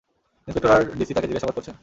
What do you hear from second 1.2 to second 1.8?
জিজ্ঞাসাবাদ করছেন।